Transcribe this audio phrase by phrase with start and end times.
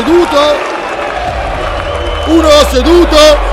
[0.00, 0.38] seduto.
[2.26, 3.48] Uno seduto.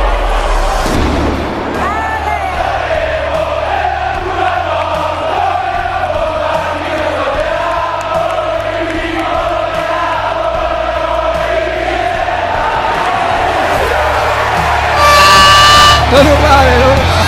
[16.10, 17.26] Non urlare, non urlare.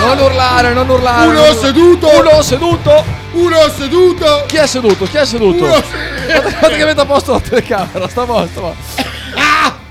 [0.00, 1.26] Non urlare, non urlare.
[1.26, 2.08] Uno seduto.
[2.08, 3.04] Uno seduto.
[3.32, 4.44] Uno seduto.
[4.46, 5.04] Chi è seduto?
[5.04, 5.64] Chi è seduto?
[5.64, 5.82] Uno
[6.60, 8.60] Praticamente a posto la telecamera, sta a posto.
[8.60, 8.74] va.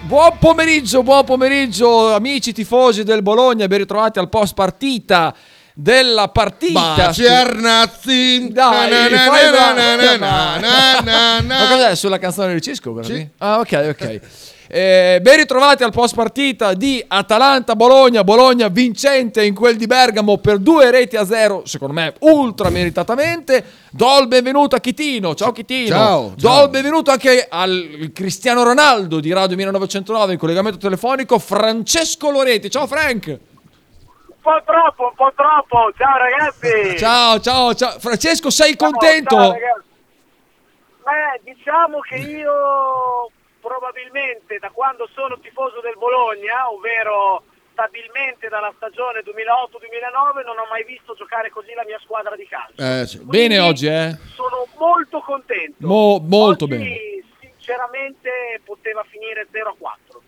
[0.01, 5.33] Buon pomeriggio, buon pomeriggio amici tifosi del Bologna, ben ritrovati al post partita
[5.73, 6.93] della partita.
[6.95, 8.47] Baci Arnazzi.
[8.51, 9.75] Dai, Na, na, fai na, bravo.
[9.79, 10.17] na, na,
[10.57, 11.59] na, na, na.
[11.59, 12.91] Ma cos'è sulla canzone di Cisco?
[12.93, 13.13] quella Sì.
[13.13, 13.29] lì?
[13.39, 14.19] Ah, ok, ok.
[14.69, 18.23] Eh, ben ritrovati al post partita di Atalanta-Bologna.
[18.23, 23.63] Bologna vincente in quel di Bergamo per due reti a zero, secondo me ultra meritatamente.
[23.91, 25.35] Do il benvenuto a Chitino.
[25.35, 25.87] Ciao Chitino.
[25.95, 26.63] Ciao, Do ciao.
[26.65, 32.69] il benvenuto anche al Cristiano Ronaldo di Radio 1909 in collegamento telefonico, Francesco Loretti.
[32.69, 33.27] Ciao Frank.
[33.27, 33.37] Un
[34.41, 35.91] po' troppo, un po' troppo.
[35.97, 36.97] Ciao ragazzi.
[36.99, 37.99] Ciao, ciao, ciao.
[37.99, 39.35] Francesco, sei Ciao, contento?
[39.35, 39.85] ciao, ragazzi.
[41.07, 43.29] Beh, diciamo che io
[43.67, 47.43] probabilmente da quando sono tifoso del Bologna, ovvero
[47.75, 52.79] stabilmente dalla stagione 2008-2009, non ho mai visto giocare così la mia squadra di calcio.
[52.79, 54.15] Eh, Bene oggi, eh?
[54.33, 55.85] Sono molto contento.
[55.85, 56.95] Mo- molto Oggi, bene.
[57.39, 60.21] Sinceramente poteva finire 0-4.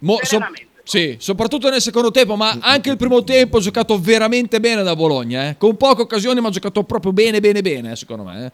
[0.00, 0.38] Mo- so-
[0.84, 4.94] sì, soprattutto nel secondo tempo, ma anche il primo tempo ha giocato veramente bene da
[4.94, 5.56] Bologna, eh.
[5.56, 8.46] con poche occasioni, ma ha giocato proprio bene, bene, bene, eh, secondo me.
[8.46, 8.50] eh.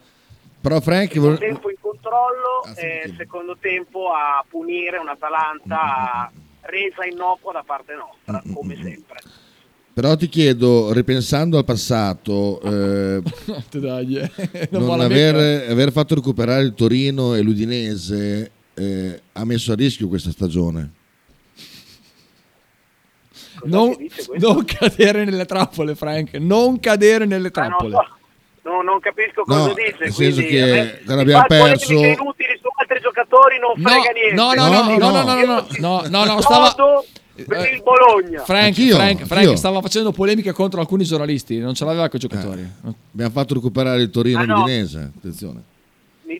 [0.61, 1.77] Però Frank Primo vol- tempo in
[2.09, 6.31] controllo Ah, e secondo tempo a punire un'Atalanta
[6.63, 9.21] resa innocua da parte nostra, come sempre.
[9.93, 13.23] però ti chiedo, ripensando al passato, eh,
[13.73, 14.69] eh.
[14.71, 20.31] Non aver, aver fatto recuperare il Torino e l'Udinese eh, ha messo a rischio questa
[20.31, 20.93] stagione.
[23.65, 23.93] Non,
[24.39, 26.35] non cadere nelle trappole, Frank.
[26.35, 27.93] Non cadere nelle Ah, non, trappole.
[27.95, 28.18] so.
[28.69, 29.97] No, non capisco cosa No, dice.
[29.99, 33.59] nel senso quindi, che me- quando di abbiamo far polemiche perso- inutili su altri giocatori
[33.59, 34.35] non No, frega niente.
[34.35, 36.75] no, no, no, no, no, no, no, no, no, no, no, stava...
[37.39, 38.43] Per Eh, il Bologna.
[38.43, 39.57] Frank, Anch'io, Frank, Frank anch'io.
[39.57, 42.69] stava facendo polemiche contro alcuni giornalisti, non ce l'aveva con i giocatori.
[43.13, 44.57] Abbiamo fatto recuperare il Torino Ah, e no.
[44.57, 45.13] l'Udinese.
[45.17, 45.63] Attenzione.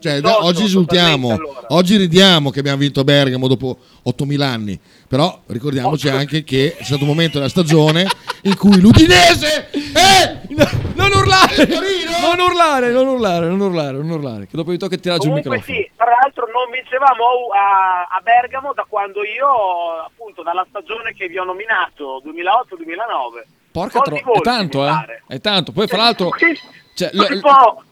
[0.01, 1.61] Cioè, dissocio oggi esultiamo, allora.
[1.69, 7.03] oggi ridiamo che abbiamo vinto Bergamo dopo 8000 anni, però ricordiamoci anche che è stato
[7.03, 8.05] un momento della stagione
[8.43, 10.41] in cui l'Udinese è
[11.09, 11.67] Non urlare!
[12.21, 15.35] Non urlare, non urlare, non urlare, non urlare, che dopo vi tocca tirare giù il
[15.35, 15.63] microfono.
[15.63, 19.47] sì, tra l'altro non vincevamo a, a Bergamo da quando io,
[20.05, 23.57] appunto, dalla stagione che vi ho nominato, 2008-2009.
[23.71, 25.37] Porca tro- è tanto, mi eh.
[25.37, 25.73] È tanto.
[25.73, 26.31] Poi, fra l'altro,
[26.95, 27.83] cioè, un po'.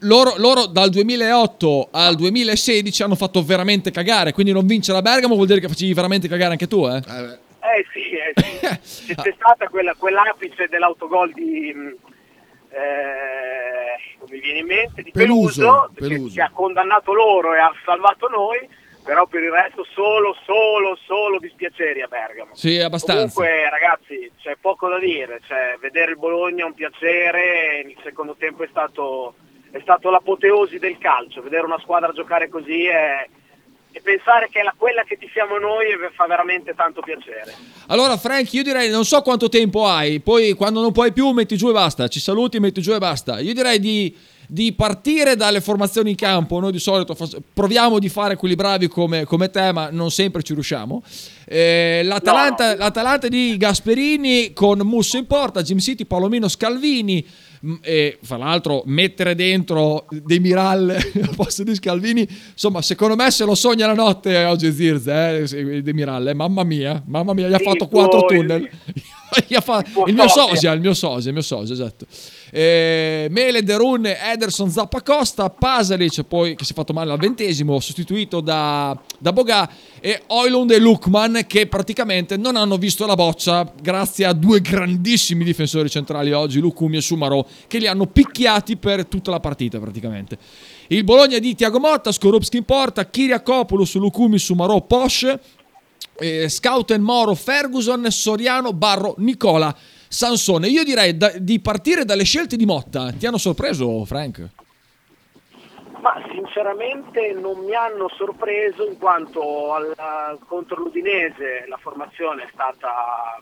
[0.00, 4.32] loro, loro dal 2008 al 2016 hanno fatto veramente cagare.
[4.32, 6.96] Quindi non vincere a Bergamo vuol dire che facevi veramente cagare anche tu, eh.
[6.96, 9.14] Eh, Eh sì, eh sì.
[9.16, 11.74] C'è stata quella, quell'apice dell'autogol di...
[12.72, 16.34] Eh, non mi viene in mente, di Peluso, Peluso, che- Peluso.
[16.34, 18.66] Che, ha condannato loro e ha salvato noi,
[19.04, 22.54] però per il resto solo, solo, solo dispiaceri a Bergamo.
[22.54, 23.34] Sì, abbastanza.
[23.34, 28.36] Comunque ragazzi c'è poco da dire, cioè, vedere il Bologna è un piacere, il secondo
[28.38, 29.34] tempo è stato,
[29.70, 33.28] è stato l'apoteosi del calcio, vedere una squadra giocare così è-
[33.92, 37.54] e pensare che è la- quella che tifiamo noi fa veramente tanto piacere.
[37.88, 40.20] Allora, Frank, io direi non so quanto tempo hai.
[40.20, 42.08] Poi, quando non puoi più, metti giù e basta.
[42.08, 43.38] Ci saluti, metti giù e basta.
[43.40, 44.16] Io direi di,
[44.48, 46.58] di partire dalle formazioni in campo.
[46.58, 47.14] Noi di solito
[47.52, 51.02] proviamo di fare quelli bravi come, come te, ma non sempre ci riusciamo.
[51.46, 52.78] Eh, L'Atalanta, No, no.
[52.78, 57.26] l'Atalanta di Gasperini con Musso in porta, Jim City, Palomino Scalvini.
[57.80, 60.90] E fra l'altro mettere dentro dei Miral
[61.22, 65.80] al posto di Scalvini, insomma, secondo me se lo sogna la notte oggi Zirze, eh,
[65.82, 68.68] De Miral, eh, mamma mia, mamma mia, gli ha Sì, fatto quattro tunnel.
[69.48, 70.48] Gli ha fa- può il mio sosia.
[70.54, 72.06] sosia, il mio sosia, il mio sosia, esatto.
[72.54, 78.42] Eh, Mele, Derun, Ederson, Zappacosta, Pasalic, poi che si è fatto male al ventesimo, sostituito
[78.42, 84.26] da, da Boga e Oilund e Lukman che praticamente non hanno visto la boccia grazie
[84.26, 89.30] a due grandissimi difensori centrali oggi, Lukumi e Sumaro, che li hanno picchiati per tutta
[89.30, 90.36] la partita praticamente.
[90.88, 95.38] Il Bologna di Tiago Motta, Skorupski in porta, Kiriakopoulos, Lukumi, Sumaro, Posch,
[96.18, 99.74] eh, Scouten, Moro, Ferguson, Soriano, Barro, Nicola,
[100.12, 100.68] Sansone.
[100.68, 103.10] Io direi da- di partire dalle scelte di Motta.
[103.12, 104.46] Ti hanno sorpreso, Frank?
[106.00, 113.40] Ma sinceramente non mi hanno sorpreso in quanto al- contro l'Udinese la formazione è stata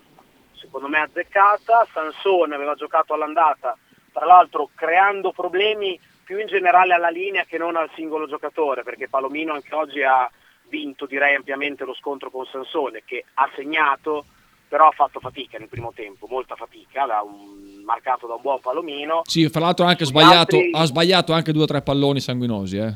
[0.55, 3.77] secondo me azzeccata, Sansone aveva giocato all'andata,
[4.13, 9.09] tra l'altro creando problemi più in generale alla linea che non al singolo giocatore, perché
[9.09, 10.31] Palomino anche oggi ha,
[10.69, 14.27] vinto direi ampiamente lo scontro con Sansone che ha segnato
[14.71, 18.61] però ha fatto fatica nel primo tempo, molta fatica, da un, marcato da un buon
[18.61, 19.23] Palomino.
[19.25, 20.71] Sì, fra l'altro anche sbagliato, altri...
[20.73, 22.77] ha sbagliato anche due o tre palloni sanguinosi.
[22.77, 22.95] Eh.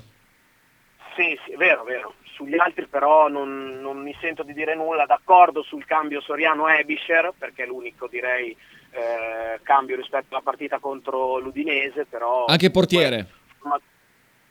[1.17, 2.15] Sì, sì, vero, vero.
[2.33, 7.65] Sugli altri però non, non, mi sento di dire nulla, d'accordo sul cambio Soriano-Ebischer, perché
[7.65, 8.57] è l'unico direi
[8.93, 12.45] eh, cambio rispetto alla partita contro l'Udinese, però...
[12.45, 13.17] Anche portiere.
[13.17, 13.44] Poi,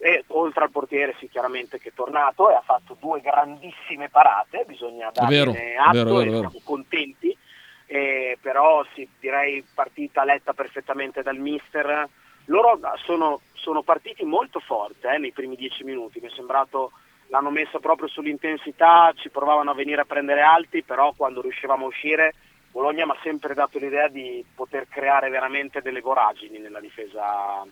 [0.04, 4.66] e oltre al portiere sì chiaramente che è tornato e ha fatto due grandissime parate,
[4.68, 7.38] bisogna darne atto vero, e vero, siamo contenti,
[7.86, 12.10] eh, però sì, direi partita letta perfettamente dal mister.
[12.48, 16.92] Loro sono, sono partiti molto forte eh, nei primi dieci minuti, mi è sembrato
[17.28, 21.88] l'hanno messa proprio sull'intensità, ci provavano a venire a prendere alti, però quando riuscivamo a
[21.88, 22.34] uscire
[22.72, 27.66] Bologna mi ha sempre dato l'idea di poter creare veramente delle voragini nella difesa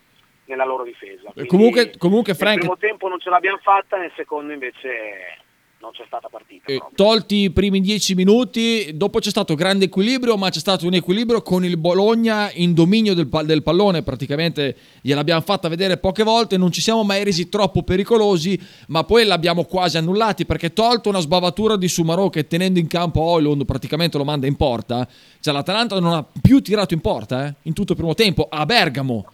[0.51, 1.31] nella loro difesa.
[1.47, 2.57] comunque, comunque Frank...
[2.57, 5.39] Nel primo tempo non ce l'abbiamo fatta, nel secondo invece
[5.81, 6.71] non c'è stata partita.
[6.71, 10.93] Eh, tolti i primi dieci minuti, dopo c'è stato grande equilibrio, ma c'è stato un
[10.93, 16.57] equilibrio con il Bologna in dominio del, del, pallone, praticamente gliel'abbiamo fatta vedere poche volte,
[16.57, 21.19] non ci siamo mai resi troppo pericolosi, ma poi l'abbiamo quasi annullati perché tolto una
[21.19, 25.07] sbavatura di Sumarò che tenendo in campo Oilund praticamente lo manda in porta,
[25.39, 28.65] cioè l'Atalanta non ha più tirato in porta eh, in tutto il primo tempo, a
[28.65, 29.25] Bergamo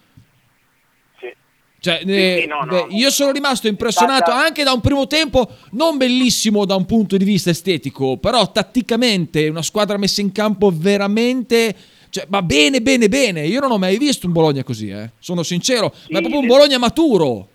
[1.79, 2.87] cioè, sì, eh, sì, no, no.
[2.89, 4.45] io sono rimasto impressionato stata...
[4.45, 9.47] anche da un primo tempo non bellissimo da un punto di vista estetico, però tatticamente
[9.47, 11.75] una squadra messa in campo veramente
[12.09, 13.45] cioè, ma bene, bene, bene.
[13.45, 15.11] Io non ho mai visto un Bologna così, eh.
[15.19, 17.49] sono sincero, sì, ma è proprio un Bologna maturo.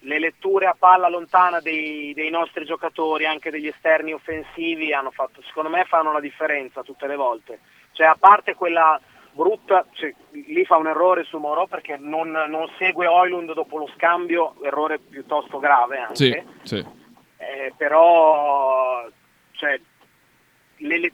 [0.00, 5.42] Le letture a palla lontana dei, dei, nostri giocatori, anche degli esterni offensivi, hanno fatto,
[5.46, 7.58] secondo me fanno la differenza tutte le volte.
[7.92, 9.00] Cioè, a parte quella
[9.36, 13.88] brutta, cioè, lì fa un errore su Moro perché non, non, segue Oilund dopo lo
[13.94, 16.14] scambio, errore piuttosto grave anche.
[16.14, 16.84] Sì, sì.
[17.36, 19.06] Eh, però
[19.52, 19.78] cioè,
[20.78, 21.12] le, le,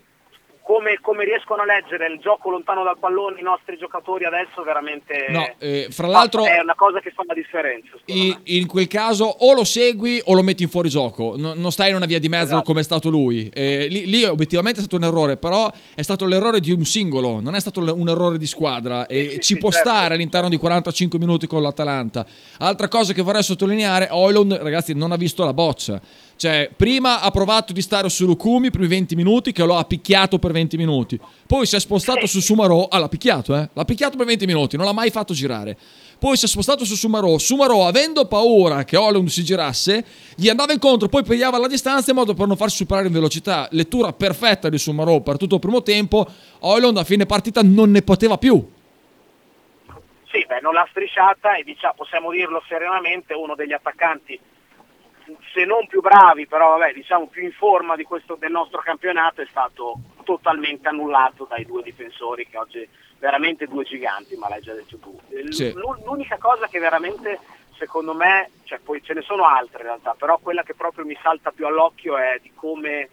[0.63, 5.27] come, come, riescono a leggere il gioco lontano dal pallone i nostri giocatori adesso veramente
[5.29, 9.25] no, eh, fra l'altro è una cosa che fa la differenza in, in, quel caso
[9.25, 12.29] o lo segui o lo metti in fuorigioco no, non stai in una via di
[12.29, 12.63] mezzo esatto.
[12.63, 13.51] come è stato lui.
[13.53, 17.41] Eh, lì, lì, obiettivamente è stato un errore però è stato l'errore di un singolo
[17.41, 19.07] non è stato un errore di squadra.
[19.07, 19.89] E sì, ci sì, può certo.
[19.89, 22.25] stare all'interno di 45 minuti con l'Atalanta.
[22.59, 26.01] Altra cosa che vorrei sottolineare Oilon ragazzi non ha visto la boccia
[26.43, 29.85] cioè, prima ha provato di stare su Lukumi per i 20 minuti, che lo ha
[29.85, 31.17] picchiato per 20 minuti.
[31.47, 33.69] Poi si è spostato su Sumarò, ah, l'ha picchiato, eh?
[33.73, 35.79] L'ha picchiato per 20 minuti, non l'ha mai fatto girare.
[36.19, 37.39] Poi si è spostato su Sumarò.
[37.39, 40.05] Sumarò, avendo paura che Olund si girasse,
[40.35, 43.69] gli andava incontro, poi pigliava la distanza in modo per non farsi superare in velocità.
[43.71, 46.27] Lettura perfetta di Sumarò per tutto il primo tempo.
[46.63, 48.69] Olund a fine partita non ne poteva più.
[50.29, 54.41] Sì, beh, non l'ha strisciata e diciamo, possiamo dirlo serenamente, uno degli attaccanti
[55.53, 59.41] se non più bravi, però vabbè, diciamo più in forma di questo, del nostro campionato,
[59.43, 62.89] è stato totalmente annullato dai due difensori che oggi
[63.19, 65.19] veramente due giganti, ma l'hai già detto tu.
[65.51, 65.73] Sì.
[65.73, 67.39] L'unica cosa che veramente
[67.77, 71.19] secondo me, cioè poi ce ne sono altre in realtà, però quella che proprio mi
[71.21, 73.09] salta più all'occhio è di come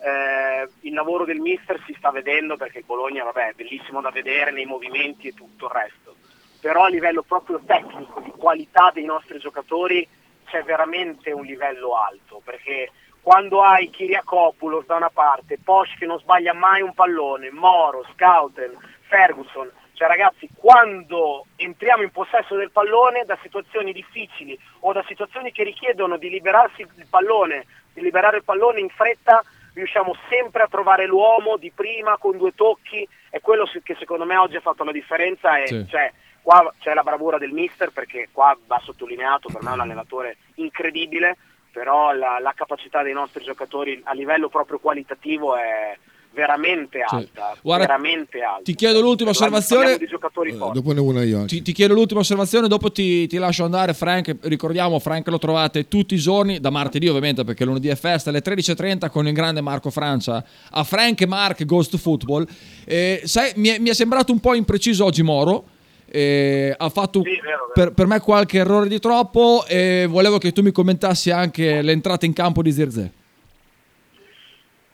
[0.00, 4.50] eh, il lavoro del mister si sta vedendo, perché Bologna vabbè, è bellissimo da vedere
[4.50, 6.16] nei movimenti e tutto il resto,
[6.60, 10.06] però a livello proprio tecnico, di qualità dei nostri giocatori,
[10.50, 12.90] c'è veramente un livello alto, perché
[13.20, 18.76] quando hai Kiriakopoulos da una parte, Posh che non sbaglia mai un pallone, Moro, Scouten,
[19.02, 25.50] Ferguson, cioè ragazzi, quando entriamo in possesso del pallone da situazioni difficili o da situazioni
[25.50, 29.42] che richiedono di liberarsi il pallone, di liberare il pallone in fretta,
[29.74, 34.36] riusciamo sempre a trovare l'uomo di prima con due tocchi, è quello che secondo me
[34.36, 35.58] oggi ha fatto la differenza.
[35.58, 35.86] E, sì.
[35.88, 36.12] cioè,
[36.48, 40.38] Qua c'è la bravura del mister perché qua va sottolineato, per me è un allenatore
[40.54, 41.36] incredibile,
[41.70, 45.94] però la, la capacità dei nostri giocatori a livello proprio qualitativo è,
[46.32, 47.60] veramente alta, sì.
[47.60, 48.62] Guarda, veramente alta.
[48.62, 49.98] Ti chiedo l'ultima osservazione.
[49.98, 51.44] Di giocatori eh, dopo ne una io.
[51.44, 53.92] Ti, ti, chiedo l'ultima osservazione, dopo ti, ti, lascio andare.
[53.92, 58.30] Frank, ricordiamo, Frank lo trovate tutti i giorni, da martedì ovviamente, perché lunedì è festa,
[58.30, 62.46] alle 13.30 con il grande Marco Francia a Frank e Mark Ghost Football.
[62.86, 65.76] Eh, sai, mi è, mi è sembrato un po' impreciso oggi Moro
[66.10, 67.70] eh, ha fatto sì, vero, vero.
[67.72, 72.26] Per, per, me qualche errore di troppo e volevo che tu mi commentassi anche l'entrata
[72.26, 73.12] in campo di Zirze.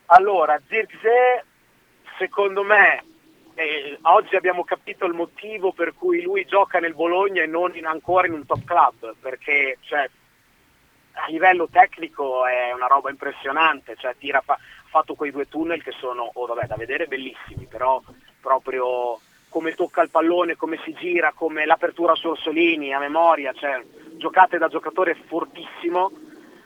[0.06, 1.44] Allora, Zirze
[2.18, 3.02] secondo me
[3.54, 7.86] eh, oggi abbiamo capito il motivo per cui lui gioca nel Bologna e non in,
[7.86, 10.08] ancora in un top club, perché cioè,
[11.12, 15.92] a livello tecnico è una roba impressionante, cioè, tira, ha fatto quei due tunnel che
[15.92, 18.02] sono, oh, vabbè, da vedere bellissimi, però
[18.40, 19.20] proprio
[19.54, 23.80] come tocca il pallone, come si gira, come l'apertura su Orsolini a memoria, cioè
[24.16, 26.10] giocate da giocatore fortissimo.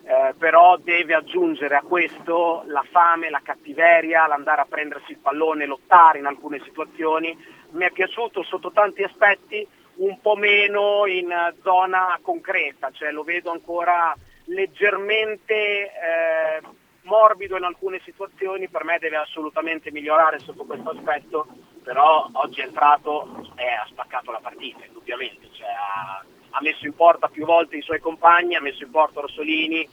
[0.09, 5.67] eh, però deve aggiungere a questo la fame, la cattiveria, l'andare a prendersi il pallone,
[5.67, 7.37] lottare in alcune situazioni.
[7.73, 9.67] Mi è piaciuto sotto tanti aspetti,
[9.97, 11.29] un po' meno in
[11.63, 14.17] zona concreta, cioè lo vedo ancora
[14.47, 16.63] leggermente eh,
[17.03, 21.47] morbido in alcune situazioni, per me deve assolutamente migliorare sotto questo aspetto,
[21.89, 26.95] però oggi è entrato e ha spaccato la partita, indubbiamente, cioè, ha, ha, messo in
[26.95, 29.89] porta più volte i suoi compagni, ha messo in porta Orsolini,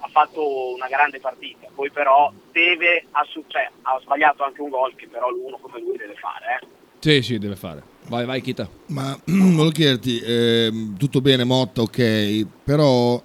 [0.00, 3.04] ha fatto una grande partita, poi però deve,
[3.46, 6.58] cioè, ha sbagliato anche un gol che però uno come lui deve fare.
[6.60, 6.66] Eh.
[6.98, 7.80] Sì, sì, deve fare.
[8.08, 8.68] Vai, vai, Kita.
[8.86, 13.22] Ma volevo chiederti, eh, tutto bene Motta, ok, però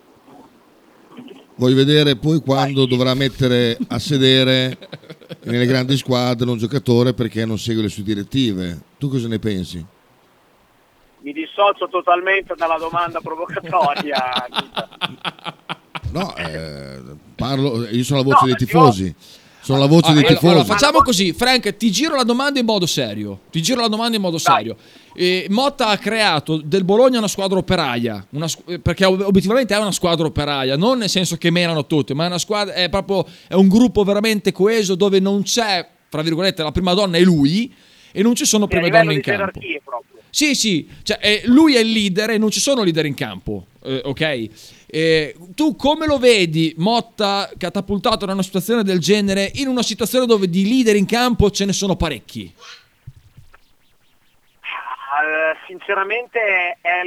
[1.55, 4.77] voglio vedere poi quando dovrà mettere a sedere
[5.43, 8.79] nelle grandi squadre un giocatore perché non segue le sue direttive.
[8.97, 9.85] Tu cosa ne pensi?
[11.19, 14.47] Mi dissocio totalmente dalla domanda provocatoria.
[16.11, 16.99] no, eh,
[17.35, 19.05] parlo, io sono la voce no, dei tifosi.
[19.05, 19.15] Io
[19.61, 20.47] sono la voce ah, dei tifosi.
[20.47, 23.41] Allora, facciamo così, Frank, ti giro la domanda in modo serio.
[23.51, 24.75] Ti giro la domanda in modo serio.
[25.13, 29.91] E Motta ha creato del Bologna una squadra operaia, una, eh, perché obiettivamente è una
[29.91, 33.53] squadra operaia, non nel senso che menano tutti, ma è una squadra, è proprio è
[33.53, 37.73] un gruppo veramente coeso dove non c'è, fra virgolette, la prima donna è lui
[38.11, 39.59] e non ci sono prime donne in campo.
[39.83, 40.19] Proprio.
[40.29, 43.67] Sì, sì, cioè, eh, lui è il leader e non ci sono leader in campo,
[43.83, 44.47] eh, ok?
[44.93, 50.25] Eh, tu come lo vedi Motta catapultato da una situazione del genere in una situazione
[50.25, 52.53] dove di leader in campo ce ne sono parecchi?
[54.59, 57.03] Uh, sinceramente è,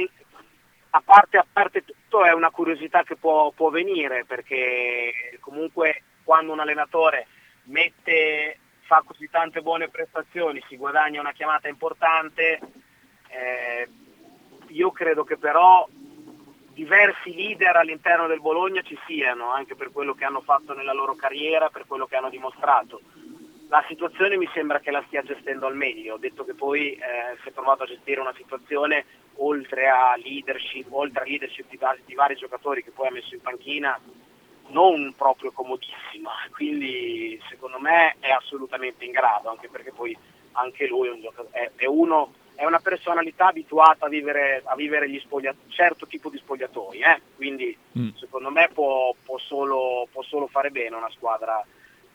[0.89, 6.53] a, parte, a, parte, tutto è una curiosità che può, può venire perché comunque quando
[6.53, 7.27] un allenatore
[7.65, 12.59] mette, fa così tante buone prestazioni, si guadagna una chiamata importante,
[13.27, 13.87] eh,
[14.69, 15.87] io credo che però
[16.75, 21.15] diversi leader all'interno del Bologna ci siano, anche per quello che hanno fatto nella loro
[21.15, 22.99] carriera, per quello che hanno dimostrato.
[23.69, 27.37] La situazione mi sembra che la stia gestendo al meglio, ho detto che poi eh,
[27.41, 29.05] si è provato a gestire una situazione
[29.37, 33.41] oltre a leadership, oltre a leadership di, di vari giocatori che poi ha messo in
[33.41, 33.97] panchina,
[34.67, 40.15] non proprio comodissima, quindi secondo me è assolutamente in grado, anche perché poi
[40.51, 41.21] anche lui è, un
[41.75, 46.37] è uno è una personalità abituata a vivere, a vivere gli spogliatoi, certo tipo di
[46.37, 47.21] spogliatoi, eh?
[47.35, 48.09] quindi mm.
[48.15, 51.63] secondo me può, può, solo, può, solo, fare bene una squadra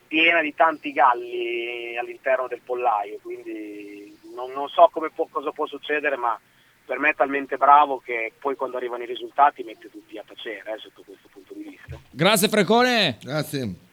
[0.07, 6.17] piena di tanti galli all'interno del pollaio, quindi non, non so può, cosa può succedere,
[6.17, 6.39] ma
[6.85, 10.75] per me è talmente bravo che poi quando arrivano i risultati mette tutti a tacere
[10.75, 11.97] eh, sotto questo punto di vista.
[12.11, 13.19] Grazie Frecone.
[13.23, 13.89] Grazie.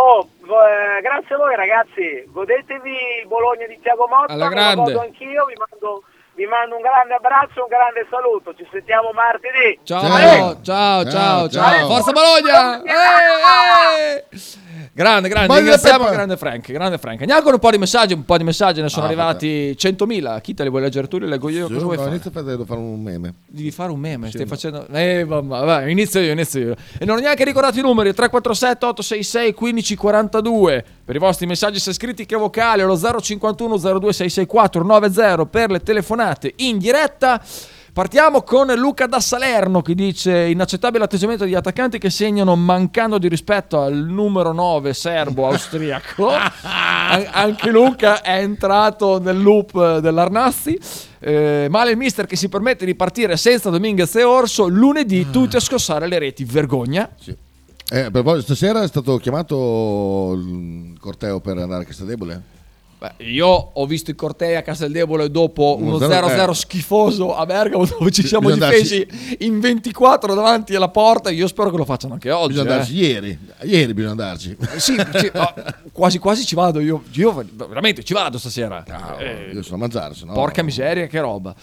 [0.00, 4.92] Oh, eh, grazie a voi ragazzi, godetevi Bologna di Tiago Motta, Alla grande.
[4.96, 9.80] anch'io, vi mando, vi mando, un grande abbraccio, un grande saluto, ci sentiamo martedì.
[9.82, 11.88] Ciao, ciao, ciao, ciao, ciao.
[11.88, 12.80] Forza Bologna!
[12.84, 14.66] Eh, eh.
[14.98, 17.20] Grande, grande, ringraziamo grande Frank, grande Frank.
[17.20, 20.40] Andiamo con un po' di messaggi, un po' di messaggi, ne sono ah, arrivati 100.000.
[20.40, 21.18] Chi te li vuoi leggere tu?
[21.18, 21.68] Li leggo io.
[21.68, 22.14] Cosa vuoi no, fare?
[22.16, 23.34] Inizio a devo fare un meme.
[23.46, 24.88] Devi fare un meme, stai facendo...
[24.88, 26.74] Eh, vabbè, vai, inizio io, inizio io.
[26.98, 31.92] E non ho neanche ricordato i numeri, 347 866 1542 per i vostri messaggi sia
[31.92, 34.48] scritti che vocali, allo 051 0266
[34.82, 37.40] 90 per le telefonate in diretta.
[37.92, 43.28] Partiamo con Luca da Salerno che dice inaccettabile atteggiamento degli attaccanti che segnano mancando di
[43.28, 46.30] rispetto al numero 9 serbo austriaco.
[47.32, 50.78] anche Luca è entrato nel loop dell'Arnazzi.
[51.20, 55.32] Eh, male il mister che si permette di partire senza Dominguez e Orso lunedì mm.
[55.32, 56.44] tutti a scossare le reti.
[56.44, 57.10] Vergogna.
[57.18, 57.36] Sì.
[57.90, 62.56] Eh, per stasera è stato chiamato il corteo per andare a Castadebole?
[62.98, 66.54] Beh, io ho visto il Cortei a Casteldebole dopo uno 0-0 eh.
[66.54, 69.36] schifoso a Bergamo dove ci siamo bisogna difesi darsi...
[69.44, 71.30] in 24 davanti alla porta.
[71.30, 72.54] Io spero che lo facciano anche oggi.
[72.54, 72.72] Bisogna eh.
[72.72, 74.56] andarci ieri, ieri bisogna andarci.
[74.78, 75.54] Sì, sì oh,
[75.92, 77.04] quasi quasi ci vado io.
[77.12, 78.82] Io veramente ci vado stasera.
[78.88, 80.14] No, eh, io sono a mangiare.
[80.24, 81.54] No, porca miseria, che roba.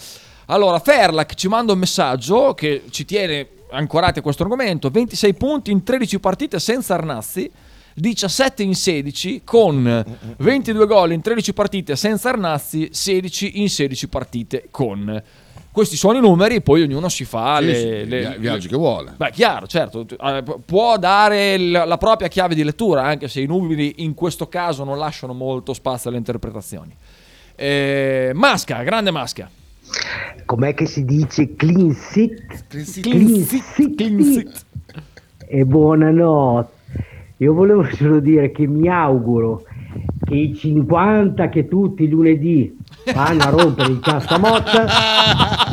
[0.45, 4.89] Allora, Ferlac ci manda un messaggio che ci tiene ancorati a questo argomento.
[4.89, 7.51] 26 punti in 13 partite senza Arnazzi
[7.97, 10.05] 17 in 16 con
[10.37, 15.23] 22 gol in 13 partite senza Arnazzi, 16 in 16 partite con.
[15.71, 19.13] Questi sono i numeri, poi ognuno si fa sì, le, sì, le, viaggi che vuole.
[19.15, 23.95] Beh, chiaro, certo, eh, può dare la propria chiave di lettura, anche se i numeri
[23.97, 26.95] in questo caso non lasciano molto spazio alle interpretazioni.
[27.55, 29.49] Eh, Masca, grande Masca.
[30.45, 32.65] Com'è che si dice clean sit?
[32.67, 33.03] Clean sit.
[33.03, 33.95] Clean sit.
[33.95, 34.65] Clean sit.
[35.47, 36.73] E buonanotte.
[37.37, 39.63] Io volevo solo dire che mi auguro
[40.25, 42.75] che i 50 che tutti lunedì
[43.13, 44.85] vanno a rompere il castamotta,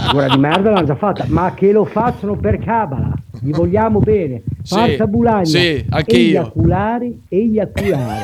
[0.06, 4.42] figura di merda l'hanno già fatta, ma che lo facciano per cabala, gli vogliamo bene,
[4.62, 5.44] Sì, Forza Bulagna.
[5.44, 6.40] sì, anche io.
[6.40, 8.22] Eiaculare, eiaculare.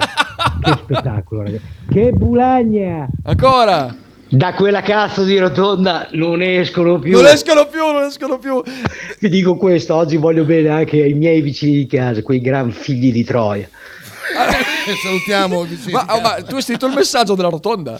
[0.60, 1.64] che spettacolo, ragazzi.
[1.88, 3.08] Che Bulagna!
[3.24, 3.94] Ancora.
[4.30, 7.12] Da quella cazzo di rotonda non escono più.
[7.12, 8.62] Non escono più, non escono più.
[9.20, 13.10] Vi dico questo, oggi voglio bene anche ai miei vicini di casa, quei gran figli
[13.10, 13.68] di Troia.
[15.02, 17.98] Salutiamo i vicini Ma, oh, ma tu hai sentito il messaggio della rotonda?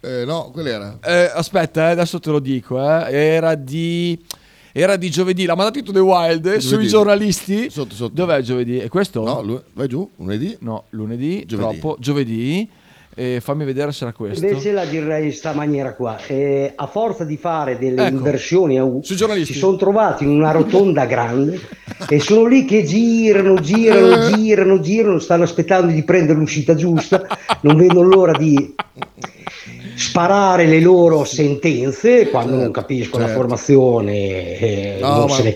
[0.00, 0.98] Eh, no, quell'era.
[1.02, 2.78] Eh, aspetta, eh, adesso te lo dico.
[2.80, 3.12] eh.
[3.12, 4.22] Era di.
[4.72, 6.88] Era di giovedì, l'ha mandato tutto The Wild eh, sui Giovedì.
[6.88, 7.70] giornalisti.
[7.70, 8.12] Sotto, sotto.
[8.14, 8.78] Dov'è giovedì?
[8.78, 9.24] È questo?
[9.24, 10.54] No, lu- vai giù, lunedì.
[10.60, 11.78] No, lunedì, Giovedì.
[11.80, 11.96] troppo.
[11.98, 12.68] Giovedì.
[13.18, 14.44] Eh, fammi vedere se era questo.
[14.44, 18.16] Invece la direi in sta maniera qua, eh, a forza di fare delle Ecco.
[18.16, 21.58] inversioni a U, si sono trovati in una rotonda grande
[22.10, 27.26] e sono lì che girano, girano, girano, girano, stanno aspettando di prendere l'uscita giusta,
[27.62, 28.74] non vedono l'ora di
[29.96, 33.40] sparare le loro sentenze quando non capiscono la certo.
[33.42, 35.52] formazione e No, non ma- se ne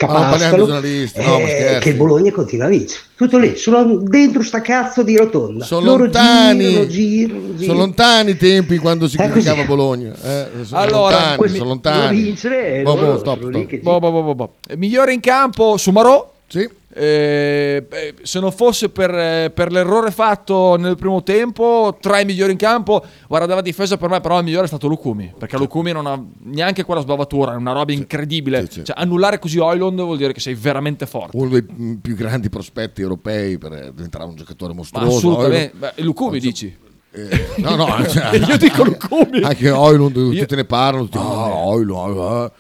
[0.57, 5.03] giornalisti, no, eh, che il Bologna continua a vincere tutto lì, sono dentro sta cazzo
[5.03, 6.65] di rotonda Sono loro lontani.
[6.69, 7.63] girano, girano, girano.
[7.65, 10.13] Sono lontani i tempi quando si criticava Bologna.
[10.15, 12.23] Eh, sono Allora, lontani, quelli- sono lontani.
[12.23, 13.77] vincere e Boh, boh, stop, stop.
[13.81, 14.53] Boh, boh, boh, boh, boh.
[14.69, 16.33] Eh, Migliore in campo Sumarò.
[16.47, 16.67] Sì.
[16.93, 22.25] Eh, beh, se non fosse per, eh, per l'errore fatto nel primo tempo, tra i
[22.25, 25.33] migliori in campo, guarda, dalla difesa per me, però il migliore è stato Lucumi.
[25.39, 28.63] Perché Lucumi non ha neanche quella sbavatura, è una roba incredibile.
[28.67, 28.85] Sì, sì.
[28.87, 31.37] Cioè, annullare così Oilond vuol dire che sei veramente forte.
[31.37, 31.65] Uno dei
[32.03, 35.17] più grandi prospetti europei per eh, diventare un giocatore Ma mostruoso.
[35.17, 35.73] assolutamente.
[35.77, 36.77] Oilund- Beh, Lucumi Oggi- dici?
[37.13, 39.43] Eh, no, no, cioè, Io dico Lucumi.
[39.43, 42.51] Anche Oilund, tutti Io- te ne parlano, tutti, "Ah, Oilund, eh",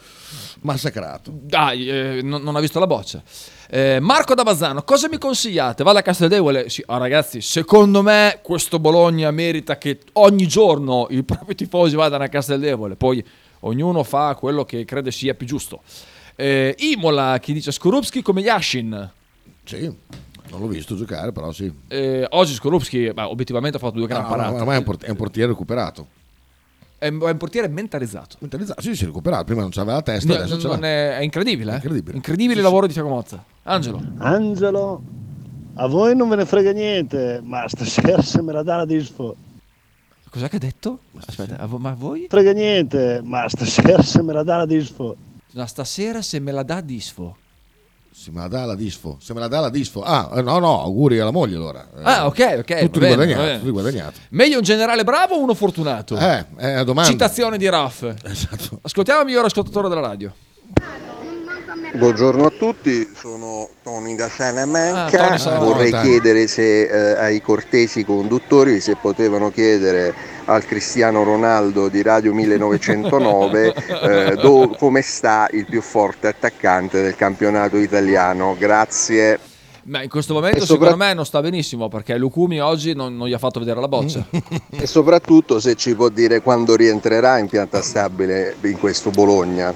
[0.62, 1.32] massacrato.
[1.34, 3.22] Dai, eh, non, non ha visto la boccia.
[3.72, 5.84] Eh, Marco da Bazzano, cosa mi consigliate?
[5.84, 6.68] Vado a Casteldevole?
[6.68, 12.24] Sì, ah, ragazzi, secondo me questo Bologna merita che ogni giorno i propri tifosi vadano
[12.24, 12.96] a Casteldevole.
[12.96, 13.24] Poi
[13.60, 15.82] ognuno fa quello che crede sia più giusto.
[16.34, 19.08] Eh, Imola, chi dice Skorupski come Yashin.
[19.62, 19.82] Sì,
[20.50, 21.72] non l'ho visto giocare, però sì.
[21.86, 24.54] Eh, oggi Skorupski, beh, obiettivamente ha fatto due gran No, parate.
[24.56, 26.08] ormai è un, port- è un portiere recuperato.
[26.98, 28.34] È un, è un portiere mentalizzato.
[28.40, 29.44] Mentalizzato, sì, si è recuperato.
[29.44, 30.74] Prima non c'aveva la testa, No, adesso l'ha.
[30.74, 31.74] non è, è incredibile, eh?
[31.76, 32.16] Incredibile.
[32.16, 33.44] Incredibile il lavoro di Tiago Mozza.
[33.64, 34.00] Angelo.
[34.18, 35.02] Angelo,
[35.74, 39.36] a voi non ve ne frega niente, ma stasera se me la dà la disfo.
[40.30, 41.00] Cos'è che ha detto?
[41.26, 42.26] Aspetta, a vo- ma a voi?
[42.28, 45.16] Frega niente, ma stasera se me la dà la disfo.
[45.52, 47.36] No, stasera se me la dà Disfo.
[48.12, 49.16] Se me la dà la disfo.
[49.20, 50.02] Se me la dà la disfo.
[50.02, 51.80] Ah, eh, no, no, auguri alla moglie allora.
[51.96, 52.78] Eh, Ah, ok, ok.
[52.80, 53.52] Tutto va bene, riguadagnato, va bene.
[53.54, 54.18] tutto riguadagnato.
[54.30, 56.16] Meglio un generale bravo o uno fortunato?
[56.16, 57.10] Eh, è una domanda.
[57.10, 58.02] Citazione di Raff.
[58.24, 58.78] Esatto.
[58.82, 60.32] Ascoltiamo il miglior ascoltatore della radio.
[61.92, 65.36] Buongiorno a tutti, sono Tony da Ah, Salamanca.
[65.38, 65.64] Salamanca.
[65.72, 72.32] Vorrei chiedere se eh, ai cortesi conduttori se potevano chiedere al Cristiano Ronaldo di Radio
[72.32, 78.54] 1909 eh, do- come sta il più forte attaccante del campionato italiano.
[78.56, 79.38] Grazie.
[79.84, 83.26] Ma in questo momento sopra- secondo me non sta benissimo perché Lucumi oggi non, non
[83.26, 84.24] gli ha fatto vedere la boccia.
[84.70, 89.74] E soprattutto se ci può dire quando rientrerà in pianta stabile in questo Bologna.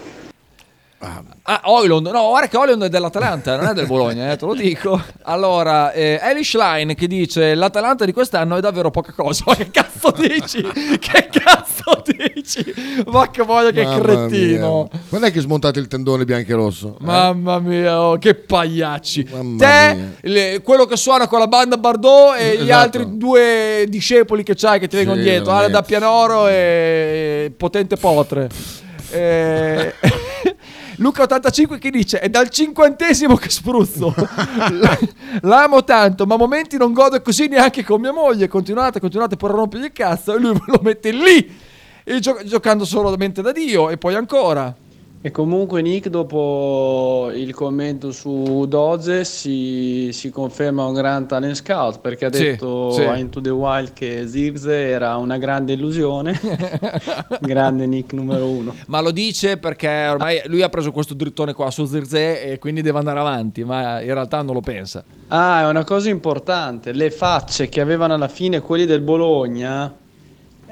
[1.42, 4.54] Ah, Oilund, no, guarda che Oilund è dell'Atalanta, non è del Bologna, eh, te lo
[4.54, 5.00] dico.
[5.24, 9.44] Allora, eh, Elish Line che dice l'Atalanta di quest'anno è davvero poca cosa.
[9.46, 10.62] Ma che cazzo dici?
[10.98, 12.74] che cazzo dici?
[13.06, 14.88] Ma che voglia che Mamma cretino.
[14.90, 15.00] mia.
[15.08, 16.96] Quando è che smontate il tendone bianco e rosso?
[16.98, 17.04] Eh?
[17.04, 19.28] Mamma mia, oh, che pagliacci.
[19.30, 22.72] Mamma Te, le- quello che suona con la banda Bardot e gli Esatto.
[22.98, 27.96] altri due discepoli che c'hai che ti vengono Sì, dietro, Ale da Pianoro e Potente
[27.96, 28.48] Potre.
[29.10, 29.92] Eh,
[30.96, 34.14] Luca 85 che dice è dal cinquantesimo che spruzzo.
[35.42, 38.48] L'amo tanto ma a momenti non godo così neanche con mia moglie.
[38.48, 40.34] Continuate continuate pure a rompergli il cazzo.
[40.34, 41.52] E lui lo mette lì
[42.04, 44.74] e gio- giocando solamente da Dio e poi ancora
[45.26, 52.00] E comunque Nick dopo il commento su Doze si, si conferma un gran talent scout
[52.00, 53.00] perché ha Sì, detto sì.
[53.04, 56.38] a Into the Wild che Zirze era una grande illusione,
[57.40, 58.74] grande Nick numero uno.
[58.88, 62.82] Ma lo dice perché ormai lui ha preso questo drittone qua su Zirze e quindi
[62.82, 65.02] deve andare avanti, ma in realtà non lo pensa.
[65.28, 69.90] Ah, è una cosa importante, le facce che avevano alla fine quelli del Bologna,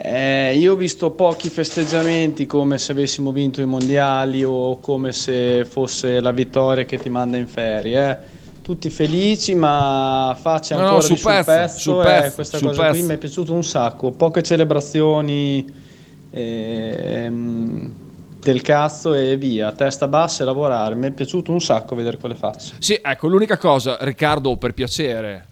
[0.05, 5.65] eh, io ho visto pochi festeggiamenti come se avessimo vinto i mondiali o come se
[5.65, 8.11] fosse la vittoria che ti manda in ferie.
[8.11, 8.41] eh.
[8.63, 11.79] Tutti felici, ma facce No, no, ancora sul pezzo, pezzo.
[11.79, 12.93] sul eh, pezzo, questa sul cosa pezzo.
[12.99, 14.11] qui mi è piaciuto un sacco.
[14.13, 15.67] Poche celebrazioni
[16.31, 17.93] ehm,
[18.41, 20.95] del cazzo e via, testa bassa e lavorare.
[20.95, 22.75] Mi è piaciuto un sacco vedere quelle facce.
[22.79, 25.47] Sì, ecco, l'unica cosa, Riccardo, per piacere.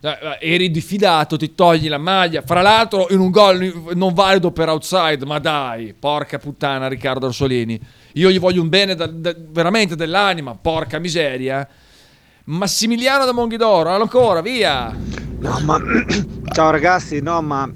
[0.00, 2.42] Eh, Eri diffidato, ti togli la maglia.
[2.42, 7.80] Fra l'altro, in un gol non valido per outside, ma dai, porca puttana, Riccardo Orsolini.
[8.14, 11.66] Io gli voglio un bene da- da- veramente dell'anima, porca miseria.
[12.44, 14.94] Massimiliano da Monghidoro, ancora, via.
[15.38, 15.78] No, ma
[16.54, 17.68] ciao ragazzi, no, ma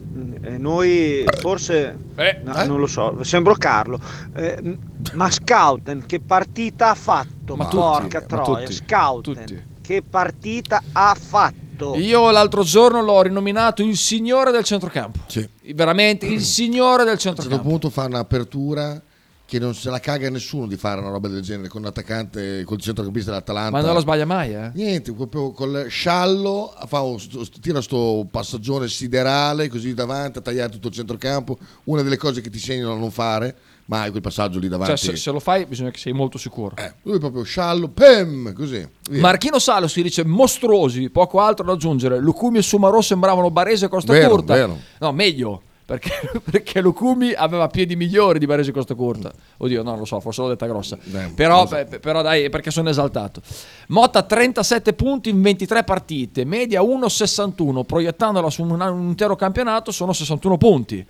[0.43, 3.99] eh, noi forse Eh, no, non lo so, sembro Carlo.
[4.35, 4.77] Eh,
[5.15, 7.57] ma Scouten che partita ha fatto?
[7.57, 9.63] Ma Porca tutti, ma troia, tutti, Scouten tutti.
[9.81, 11.60] che partita ha fatto?
[11.97, 15.19] Io l'altro giorno l'ho rinominato il signore del centrocampo.
[15.27, 15.49] Sì.
[15.75, 17.69] Veramente il signore del A un certo centrocampo.
[17.69, 19.03] punto fa un'apertura
[19.47, 22.81] che non se la caga nessuno di fare una roba del genere con l'attaccante, col
[22.81, 23.71] centrocampista dell'Atalanta.
[23.73, 24.71] Ma non la sbaglia mai, eh?
[24.75, 27.19] Niente, proprio col sciallo fa un-
[27.61, 31.59] tira sto passaggione siderale così davanti a tagliare tutto il centrocampo.
[31.85, 33.57] Una delle cose che ti segnano a non fare
[33.91, 34.97] mai quel passaggio lì davanti.
[34.97, 36.77] Cioè, se, se lo fai bisogna che sei molto sicuro.
[36.77, 38.87] Eh, lui proprio sciallo, pem, così.
[39.11, 39.21] via.
[39.21, 42.19] Marchino Salo si dice mostruosi, poco altro da aggiungere.
[42.21, 44.55] Lucumi e Sumarò sembravano Barese e Costa Vero, Curta.
[44.55, 44.79] vero.
[45.01, 45.63] No, meglio.
[45.85, 46.13] Perché,
[46.49, 49.33] perché Lucumi aveva piedi migliori di Barese e Costa Curta.
[49.57, 50.97] Oddio, no, non lo so, forse l'ho detta grossa.
[51.03, 51.75] Beh, però, so.
[51.75, 53.43] beh, però dai, perché sono esaltato.
[53.89, 57.85] Motta 37 punti in 23 partite, media 1,61.
[57.85, 61.05] Proiettandola su un, un intero campionato sono 61 punti.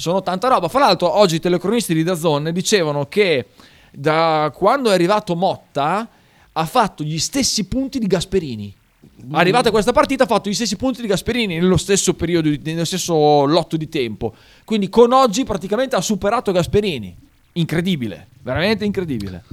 [0.00, 0.68] Sono tanta roba.
[0.68, 3.48] Fra l'altro, oggi i telecronisti di Dazzone dicevano che
[3.92, 6.08] da quando è arrivato Motta
[6.52, 8.74] ha fatto gli stessi punti di Gasperini.
[9.32, 13.44] Arrivata questa partita ha fatto gli stessi punti di Gasperini nello stesso periodo, nello stesso
[13.44, 14.34] lotto di tempo.
[14.64, 17.14] Quindi con oggi praticamente ha superato Gasperini.
[17.52, 19.44] Incredibile, veramente incredibile.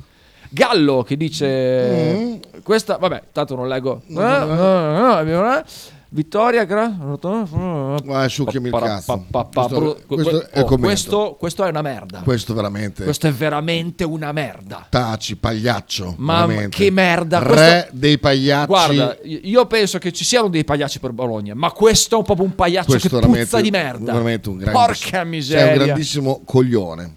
[0.50, 4.02] Gallo che dice questa, vabbè, tanto non leggo.
[4.08, 5.64] Eh, eh, eh, eh,
[6.10, 9.26] Vittoria, gra- Vai, succhiami il cazzo.
[9.30, 10.78] Questo- questo que- è il oh, commento.
[10.80, 12.22] questo, questo è una merda.
[12.24, 13.04] Questo veramente.
[13.04, 14.86] Questo è veramente una merda.
[14.90, 16.16] Taci, pagliaccio.
[16.18, 16.78] Ma veramente.
[16.78, 18.68] che merda, Re questo- dei pagliacci.
[18.68, 22.46] Guarda, io penso che ci siano dei pagliacci per Bologna, ma questo è un proprio
[22.46, 24.14] un pagliaccio questo che puzza di merda.
[24.14, 25.74] Veramente un grande, Porca Sei miseria.
[25.82, 27.16] un grandissimo coglione.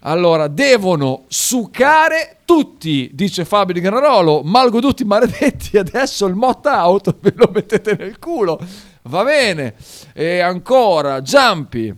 [0.00, 7.32] Allora, devono succare tutti, dice Fabio di Granarolo, malgoduti maledetti, adesso il Motta Out ve
[7.36, 8.58] lo mettete nel culo.
[9.02, 9.74] Va bene.
[10.12, 11.94] E ancora, Giampi.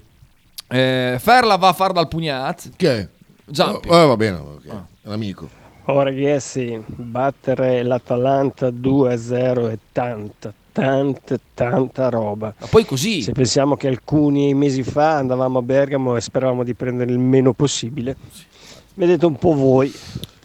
[0.70, 2.70] Eh, Ferla va a far dal pugnat.
[2.76, 3.08] Che?
[3.44, 3.88] Giampi.
[3.88, 4.66] Oh, eh, va bene, ok.
[4.66, 4.72] è
[5.04, 5.48] un amico.
[5.90, 12.54] Oh ragazzi, battere l'Atalanta 2-0 è tanta, tanta, tanta roba.
[12.56, 13.22] Ma poi così.
[13.22, 17.52] Se pensiamo che alcuni mesi fa andavamo a Bergamo e speravamo di prendere il meno
[17.52, 18.16] possibile,
[18.94, 19.92] vedete un po' voi.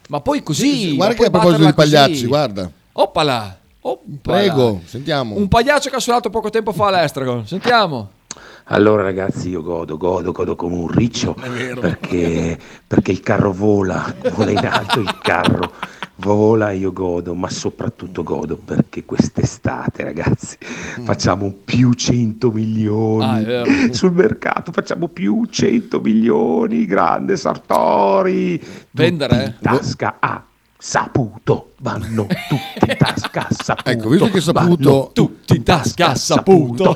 [0.09, 0.95] Ma poi così.
[0.95, 2.03] guarda ma che a proposito di batterla così.
[2.07, 2.71] pagliacci, guarda.
[2.93, 3.57] Oppala.
[3.81, 4.37] Oppala.
[4.39, 5.35] Prego, sentiamo.
[5.35, 7.45] Un pagliaccio che ha suonato poco tempo fa all'Estragon.
[7.45, 8.09] Sentiamo.
[8.67, 11.35] Allora ragazzi io godo, godo, godo come un riccio
[11.79, 15.73] perché, perché il carro vola, vola in alto il carro,
[16.23, 20.57] vola io godo, ma soprattutto godo perché quest'estate ragazzi
[21.03, 29.53] facciamo più 100 milioni Ah, sul mercato, facciamo più 100 milioni, grande Sartori, Vendere, eh?
[29.61, 30.17] tasca.
[30.19, 30.43] A
[30.87, 33.89] saputo, vanno tutti in tasca saputo.
[33.89, 35.11] Ecco, visto che vanno saputo.
[35.13, 36.93] Tutti in tasca saputo.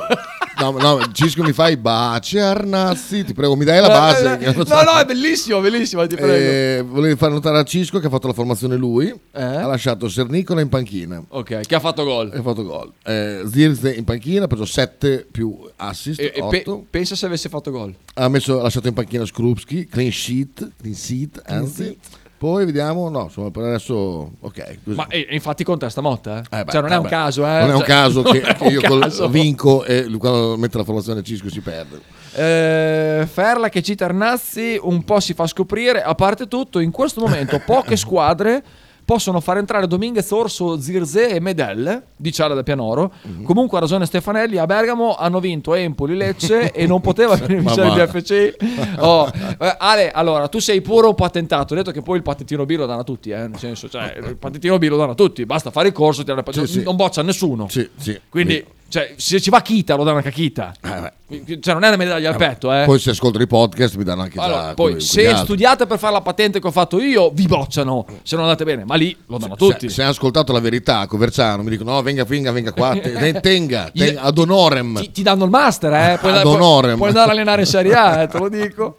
[0.59, 4.37] No, no, Cisco mi fai baci Arnazzi, ti prego, mi dai la base.
[4.53, 6.33] No, no, è bellissimo, bellissimo, ti prego.
[6.33, 9.41] Eh, volevo far notare a Cisco che ha fatto la formazione lui, Eh?
[9.41, 12.31] ha lasciato Sernicola in panchina Ok, che ha fatto gol.
[12.35, 12.91] ha fatto gol.
[13.03, 16.85] Eh, Zirze in panchina, ha preso 7 più assist, E, e pe- 8.
[16.89, 17.95] pensa se avesse fatto gol.
[18.15, 21.97] ha, messo, ha lasciato in panchina Skrupski, clean sheet, clean sheet, anzi.
[22.37, 24.77] Poi vediamo, no, insomma, per adesso, ok.
[24.83, 24.95] così.
[24.95, 26.57] Ma e, e infatti contesta Motta, eh?
[26.59, 27.13] Eh beh, cioè non è un vabbè.
[27.15, 27.59] caso, eh?
[27.61, 29.27] Non è un Cioè, caso non che, che un io caso.
[29.27, 31.99] vinco e quando mette la formazione Cisco si perde.
[32.35, 36.03] Eh, Ferla che cita Arnazzi un po' si fa scoprire.
[36.03, 38.63] A parte tutto, in questo momento poche squadre
[39.07, 43.13] possono far entrare Dominguez, Orso, Zirze e Medel, di Ciara da Pianoro.
[43.21, 43.43] Mhm.
[43.43, 48.03] Comunque ha ragione Stefanelli, a Bergamo hanno vinto Empoli, Lecce e non poteva vincere Ma
[48.03, 48.09] il.
[48.11, 48.55] BFC.
[48.99, 51.73] Oh, eh, Ale, allora, tu sei pure un patentato.
[51.73, 54.13] Ho detto che poi il patentino B lo danno a tutti, eh, nel senso, cioè,
[54.17, 56.83] il patentino B lo danno a tutti, basta fare il corso, tirare il Sì, sì.
[56.83, 57.69] non boccia nessuno.
[57.69, 58.19] Sì, sì.
[58.27, 60.73] Quindi, cioè, se ci va Kita, lo danno anche a Kita.
[60.79, 62.85] Cioè, non è una medaglia al petto, eh.
[62.85, 65.43] Poi se ascoltano i podcast mi danno anche Allora, già poi se altri.
[65.43, 68.85] studiate per fare la patente che ho fatto io, vi bocciano se non andate bene,
[68.85, 69.89] ma lì lo danno a tutti.
[69.89, 73.11] Se, se hanno ascoltato la verità Coverciano mi dicono no venga venga venga qua te-
[73.11, 76.17] te- tenga, tenga, ad honorem Ti, ti danno il master, eh?
[76.19, 76.95] Puoi, Ad puoi- honorem.
[76.95, 78.95] puoi andare a allenare in Serie A, eh, te lo dico.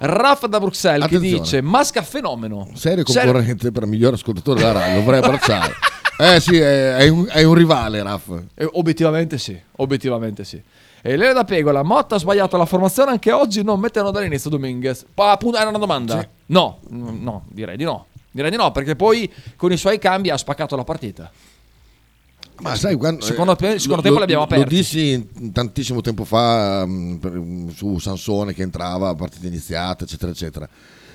[0.00, 1.34] Raffa da Bruxelles Attenzione.
[1.34, 2.68] che dice Masca fenomeno.
[2.74, 5.72] serio concorrente per miglior ascoltatore della radio vorrei abbracciare
[6.18, 10.60] eh sì è, è un, è un rivale Raff Eh, obiettivamente sì, obiettivamente sì.
[11.00, 15.06] E Elena da Pegola, Motta ha sbagliato la formazione anche oggi, non mettono dall'inizio Dominguez.
[15.14, 16.28] Pa, appunto, era una domanda?
[16.46, 18.06] No, mm, no, direi di no.
[18.32, 21.30] Direi di no, perché poi con i suoi cambi ha spaccato la partita.
[22.62, 24.64] ma sai quando, Secondo te- eh, secondo tempo l'abbiamo aperti.
[24.64, 30.68] lo dissi tantissimo tempo fa mm, mm, su Sansone che entrava partita iniziata eccetera eccetera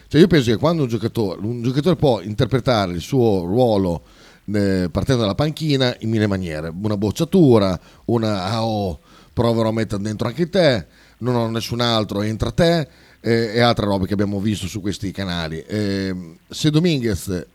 [0.08, 4.02] cioè io penso che quando un giocatore un giocatore può interpretare il suo ruolo
[4.52, 6.74] eh, partendo dalla panchina in mille maniere.
[6.82, 9.00] Una bocciatura, una ah, oh,
[9.32, 10.86] proverò a mettere dentro anche te,
[11.20, 12.88] non ho nessun altro, entra te
[13.26, 15.64] eh, e altre robe che abbiamo visto su questi canali.
[15.66, 17.48] Eh, se Dominguez, eh,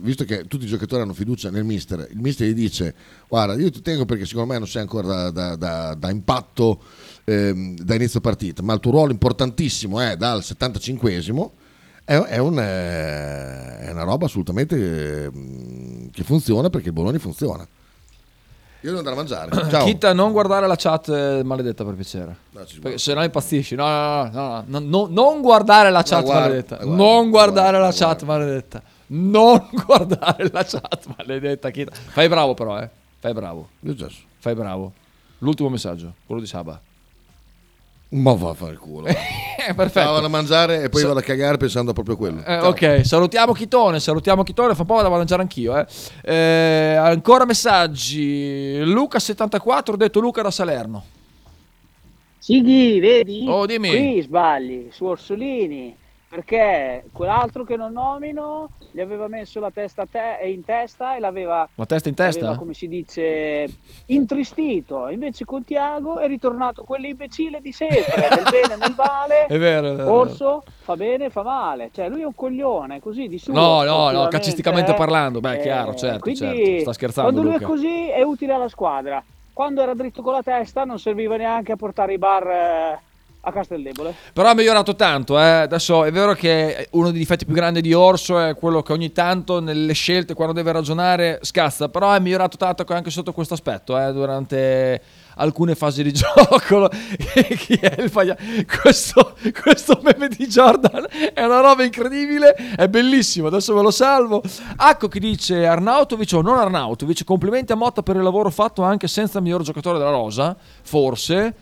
[0.00, 2.94] visto che tutti i giocatori hanno fiducia nel mister, il mister gli dice
[3.28, 6.80] guarda io ti tengo perché secondo me non sei ancora da, da- da- da impatto
[7.24, 11.50] ehm, da inizio partita, ma il tuo ruolo importantissimo è dal 75esimo.
[12.08, 15.30] È, un, è una roba assolutamente eh,
[16.16, 17.62] che funziona perché il Bologna funziona.
[18.80, 19.50] Io devo andare a mangiare.
[19.68, 19.84] Ciao.
[19.84, 22.36] Kita, non guardare la chat eh, maledetta per piacere.
[22.52, 23.74] No, Perché se no impazzisci.
[23.74, 26.76] No, no, no, no, no, no, non guardare la chat guarda, maledetta.
[26.76, 28.82] guarda, non guardare guarda, la chat maledetta.
[29.08, 31.68] Non guardare la chat maledetta.
[31.70, 31.92] Kita.
[31.92, 32.88] Fai bravo però, eh.
[33.18, 33.68] Fai bravo.
[34.38, 34.92] Fai bravo.
[35.38, 36.80] L'ultimo messaggio, quello di Saba.
[38.08, 39.06] Ma va a fare il culo.
[39.06, 39.14] Eh,
[39.74, 39.88] perfetto.
[40.00, 42.44] Stavano a mangiare e poi Sa- vado a cagare pensando proprio a quello.
[42.44, 45.76] Eh, ok, salutiamo Chitone, salutiamo Chitone, fa un po' vado a mangiare anch'io.
[45.76, 45.86] Eh.
[46.22, 48.78] Eh, ancora messaggi.
[48.84, 51.04] Luca74, ho detto Luca da Salerno.
[52.38, 53.44] Sighi, vedi?
[53.48, 53.88] Oh, dimmi.
[53.88, 55.96] Qui sbagli, su Orsolini,
[56.36, 61.66] perché quell'altro che non nomino gli aveva messo la testa te- in testa e l'aveva,
[61.76, 62.40] La testa in testa?
[62.42, 63.66] l'aveva, come si dice,
[64.06, 65.08] intristito.
[65.08, 69.46] Invece con Tiago è ritornato quell'imbecille di sempre, nel bene e nel male.
[69.48, 70.12] È vero, è vero.
[70.12, 71.88] Orso fa bene, fa male.
[71.92, 73.54] Cioè lui è un coglione, così di suo.
[73.54, 74.94] No, no, no, calcisticamente eh.
[74.94, 75.40] parlando.
[75.40, 76.80] Beh, Eh, chiaro, certo, quindi, certo.
[76.80, 77.64] Sta scherzando Quando lui Luca.
[77.64, 79.22] è così è utile alla squadra.
[79.54, 83.00] Quando era dritto con la testa non serviva neanche a portare i bar eh,
[83.46, 84.12] a Casteldebole.
[84.32, 85.42] Però ha migliorato tanto, eh.
[85.42, 89.12] Adesso è vero che uno dei difetti più grandi di Orso è quello che ogni
[89.12, 91.88] tanto nelle scelte, quando deve ragionare, scazza.
[91.88, 95.00] Però è migliorato tanto anche sotto questo aspetto, eh, durante
[95.36, 96.88] alcune fasi di gioco.
[96.88, 98.36] Chi è il faglia-
[98.82, 103.46] Questo, questo meme di Jordan è una roba incredibile, è bellissimo.
[103.46, 104.42] Adesso ve lo salvo.
[104.76, 109.06] Acco che dice Arnautovic o non Arnautovic, complimenti a Motta per il lavoro fatto anche
[109.06, 111.54] senza il miglior giocatore della rosa, forse.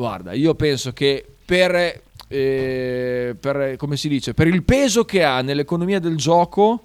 [0.00, 1.74] Guarda, io penso che per,
[2.26, 6.84] eh, per, come si dice, per il peso che ha nell'economia del gioco,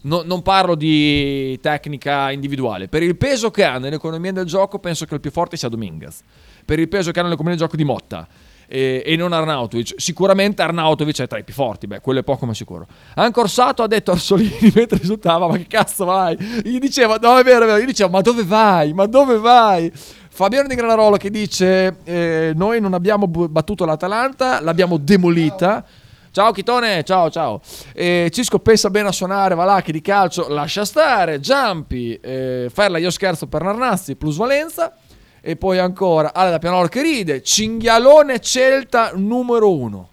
[0.00, 5.04] no- non parlo di tecnica individuale, per il peso che ha nell'economia del gioco, penso
[5.04, 6.22] che il più forte sia Dominguez.
[6.64, 8.26] Per il peso che ha nell'economia del gioco di Motta.
[8.66, 12.46] eh, E non Arnautovic, sicuramente Arnautovic è tra i più forti, beh, quello è poco
[12.46, 12.88] ma sicuro.
[13.14, 16.36] Anche Orsato ha detto a Orsolini mentre risultava: Ma che cazzo vai?
[16.64, 17.78] Gli diceva: No, è vero, è vero.
[17.80, 18.92] Gli diceva: Ma dove vai?
[18.92, 19.92] Ma dove vai?
[20.36, 25.82] Fabiano di Granarolo che dice: eh, Noi non abbiamo battuto l'Atalanta, l'abbiamo demolita.
[26.30, 27.62] Ciao Chitone, ciao ciao.
[27.94, 31.40] Eh, Cisco pensa bene a suonare, va là che di calcio lascia stare.
[31.40, 34.94] Giampi, eh, Ferla io scherzo per Narnazzi, plusvalenza.
[35.40, 37.42] E poi ancora Ale da Pianoro che ride.
[37.42, 40.08] Cinghialone Celta numero uno.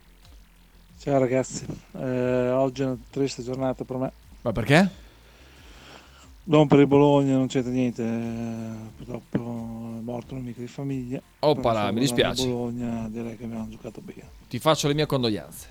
[0.99, 1.65] Ciao ragazzi,
[1.99, 4.11] Eh, oggi è una triste giornata per me.
[4.39, 5.01] Ma perché?
[6.45, 11.21] Non per il Bologna, non c'entra niente, eh, purtroppo morto un amico di famiglia.
[11.39, 12.45] Oppala, mi dispiace.
[12.45, 14.29] Bologna direi che abbiamo giocato bene.
[14.47, 15.67] Ti faccio le mie condoglianze.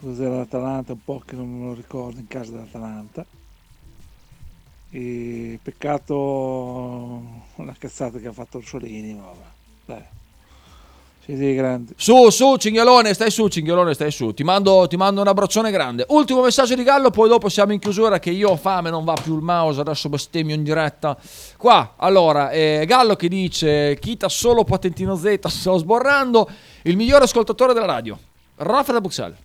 [0.00, 0.92] Cos'era l'Atalanta?
[0.92, 3.26] Un po' che non me lo ricordo in casa dell'Atalanta.
[4.90, 7.22] E peccato
[7.56, 9.44] la cazzata che ha fatto Orsolini, vabbè.
[9.84, 10.04] Dai.
[11.36, 11.92] Siete grandi.
[11.96, 14.32] Su, su, Cinghialone, stai su, Cinghialone, stai su.
[14.32, 16.04] Ti mando, ti mando un abbraccione grande.
[16.08, 19.14] Ultimo messaggio di Gallo, poi dopo siamo in chiusura che io ho fame, non va
[19.14, 21.16] più il mouse, adesso bestemmio in diretta.
[21.56, 26.48] Qua, allora, eh, Gallo che dice, Kita solo patentino Z, sto sborrando,
[26.82, 28.18] il migliore ascoltatore della radio,
[28.56, 29.36] Rafa da Buxal.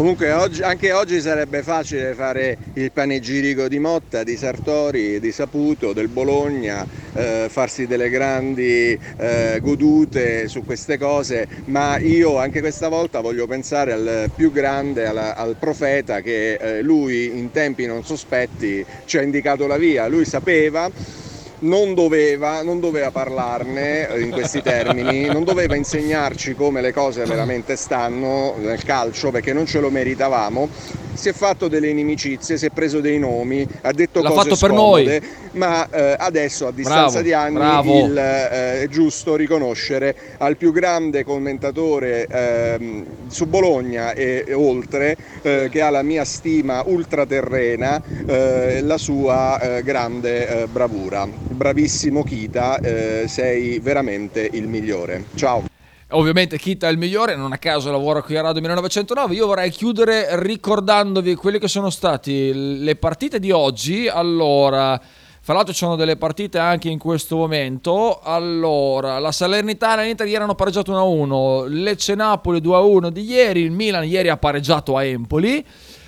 [0.00, 5.92] Comunque oggi- anche oggi sarebbe facile fare il panegirico di Motta, di Sartori, di Saputo,
[5.92, 12.88] del Bologna, eh, farsi delle grandi eh, godute su queste cose, ma io anche questa
[12.88, 18.02] volta voglio pensare al più grande, alla- al profeta che eh, lui in tempi non
[18.02, 20.88] sospetti ci ha indicato la via, lui sapeva
[21.60, 27.24] non doveva, non doveva parlarne eh, in questi termini, non doveva insegnarci come le cose
[27.24, 30.68] veramente stanno nel calcio perché non ce lo meritavamo.
[31.20, 34.56] Si è fatto delle inimicizie, si è preso dei nomi, ha detto L'ha cose fatto
[34.56, 35.28] per scomode, noi.
[35.52, 38.06] ma eh, adesso a distanza Bravo, di anni bravo.
[38.06, 45.14] il, eh, è giusto riconoscere al più grande commentatore ehm, su Bologna e, e oltre,
[45.42, 51.26] eh, che ha la mia stima ultraterrena, eh, la sua eh, grande eh, bravura.
[51.28, 55.24] Bravissimo Kita, eh, sei veramente il migliore.
[55.34, 55.69] Ciao.
[56.12, 59.32] Ovviamente Kita è il migliore, non a caso lavora qui a Radio 1909.
[59.34, 64.08] Io vorrei chiudere ricordandovi quelle che sono state le partite di oggi.
[64.08, 65.00] Allora,
[65.40, 68.18] fra l'altro ci sono delle partite anche in questo momento.
[68.24, 73.70] Allora, la Salernitana e l'Inter ieri hanno pareggiato 1-1, Lecce Napoli 2-1 di ieri, il
[73.70, 75.64] Milan ieri ha pareggiato a Empoli.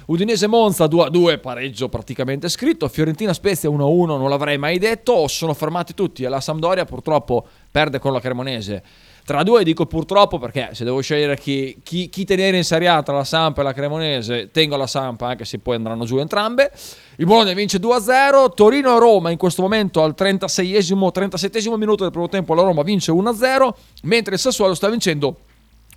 [0.06, 2.88] Udinese Monza 2-2, pareggio praticamente scritto.
[2.88, 5.28] Fiorentina Spezia 1-1, non l'avrei mai detto.
[5.28, 8.82] Sono fermati tutti e la Sampdoria purtroppo perde con la Cremonese.
[9.24, 13.02] Tra due dico purtroppo perché se devo scegliere chi, chi, chi tenere in Serie A
[13.02, 16.72] tra la Sampa e la Cremonese, tengo la Sampa anche se poi andranno giù entrambe.
[17.16, 22.10] Il Bologna vince 2-0, Torino e Roma in questo momento al 36esimo, 37esimo minuto del
[22.10, 23.68] primo tempo la Roma vince 1-0,
[24.02, 25.36] mentre il Sassuolo sta vincendo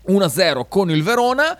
[0.08, 1.58] 1-0 con il Verona.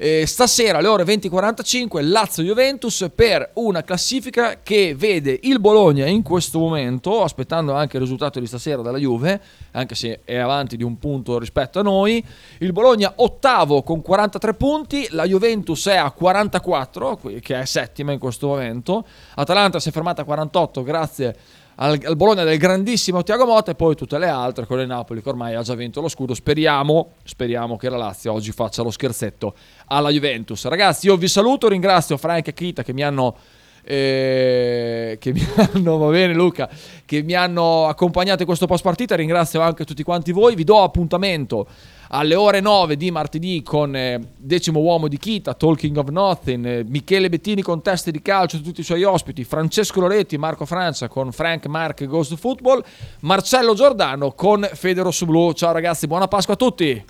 [0.00, 6.60] Eh, stasera alle ore 20.45 Lazio-Juventus per una classifica che vede il Bologna in questo
[6.60, 9.40] momento, aspettando anche il risultato di stasera dalla Juve,
[9.72, 12.24] anche se è avanti di un punto rispetto a noi.
[12.58, 18.20] Il Bologna ottavo con 43 punti, la Juventus è a 44, che è settima in
[18.20, 19.04] questo momento.
[19.34, 21.36] Atalanta si è fermata a 48 grazie
[21.80, 25.22] al, al, Bologna del grandissimo Tiago Motta e poi tutte le altre con il Napoli
[25.22, 26.34] che ormai ha già vinto lo scudo.
[26.34, 29.54] Speriamo, speriamo che la Lazio oggi faccia lo scherzetto
[29.86, 30.66] alla Juventus.
[30.66, 33.36] Ragazzi, io vi saluto, ringrazio Frank e Kita che mi hanno
[33.84, 36.68] eh, che mi hanno, va bene Luca,
[37.04, 40.82] che mi hanno accompagnato in questo post partita, ringrazio anche tutti quanti voi, vi do
[40.82, 41.66] appuntamento
[42.08, 46.84] alle ore 9 di martedì con eh, decimo uomo di Kita, Talking of Nothing, eh,
[46.86, 51.32] Michele Bettini con teste di calcio, tutti i suoi ospiti, Francesco Loretti, Marco Francia con
[51.32, 52.82] Frank Mark Ghost Football,
[53.20, 55.52] Marcello Giordano con Fede Rosso Blu.
[55.52, 57.04] Ciao ragazzi, buona Pasqua a tutti!